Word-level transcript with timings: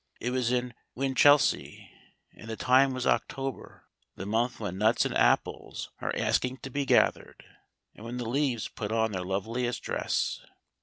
It 0.19 0.31
was 0.31 0.51
in 0.51 0.73
Winchelsea, 0.95 1.91
and 2.33 2.47
the 2.49 2.55
time 2.55 2.91
was 2.91 3.05
October, 3.05 3.85
the 4.15 4.25
month 4.25 4.59
when 4.59 4.79
nuts 4.79 5.05
and 5.05 5.15
apples 5.15 5.91
are 5.99 6.11
asking 6.15 6.57
to 6.63 6.71
be 6.71 6.87
gathered, 6.87 7.43
and 7.93 8.03
when 8.03 8.17
the 8.17 8.27
leaves 8.27 8.67
put 8.67 8.91
on 8.91 9.11
their 9.11 9.23
loveliest 9.23 9.83
dress. 9.83 10.41